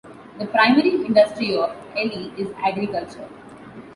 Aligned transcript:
The 0.39 0.47
primary 0.47 0.95
industry 1.05 1.55
of 1.55 1.69
Elie 1.95 2.33
is 2.35 2.47
agriculture. 2.57 3.29